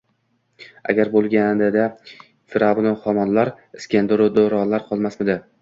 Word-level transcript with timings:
Agar 0.93 1.11
bo‘lganida 1.15 1.85
Fir’avnu 2.55 2.95
Homonlar, 3.05 3.55
Iskandaru 3.81 4.31
Dorolar 4.41 4.89
qolmasmidi?!. 4.91 5.39